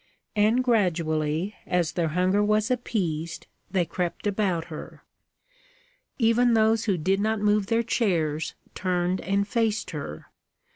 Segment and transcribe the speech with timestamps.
[0.35, 5.03] And gradually, as their hunger was appeased, they crept about her.
[6.17, 10.25] Even those who did not move their chairs turned and faced her.